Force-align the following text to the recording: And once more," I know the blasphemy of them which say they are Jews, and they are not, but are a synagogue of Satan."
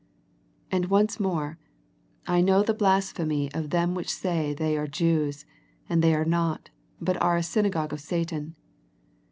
And 0.71 0.85
once 0.85 1.19
more," 1.19 1.59
I 2.27 2.41
know 2.41 2.63
the 2.63 2.73
blasphemy 2.73 3.53
of 3.53 3.69
them 3.69 3.93
which 3.93 4.09
say 4.11 4.51
they 4.51 4.75
are 4.75 4.87
Jews, 4.87 5.45
and 5.87 6.01
they 6.03 6.15
are 6.15 6.25
not, 6.25 6.71
but 6.99 7.21
are 7.21 7.37
a 7.37 7.43
synagogue 7.43 7.93
of 7.93 8.01
Satan." 8.01 8.55